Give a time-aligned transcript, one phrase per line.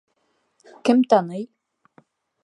[0.85, 1.43] Кем таный?